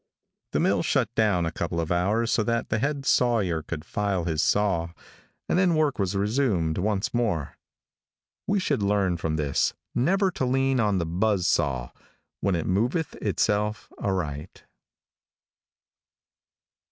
The 0.53 0.59
mill 0.59 0.81
shut 0.81 1.13
down 1.13 1.45
a 1.45 1.51
couple 1.51 1.79
of 1.79 1.91
hours 1.91 2.31
so 2.31 2.41
that 2.45 2.69
the 2.69 2.79
head 2.79 3.05
sawyer 3.05 3.61
could 3.61 3.85
file 3.85 4.23
his 4.23 4.41
saw, 4.41 4.93
and 5.47 5.59
then 5.59 5.75
work 5.75 5.99
was 5.99 6.15
resumed 6.15 6.79
once 6.79 7.13
more. 7.13 7.55
We 8.47 8.59
should 8.59 8.81
learn 8.81 9.17
from 9.17 9.35
this 9.35 9.75
never 9.93 10.31
to 10.31 10.43
lean 10.43 10.79
on 10.79 10.97
the 10.97 11.05
buzz 11.05 11.45
saw 11.45 11.91
when 12.39 12.55
it 12.55 12.65
moveth 12.65 13.13
itself 13.17 13.91
aright. 13.99 14.63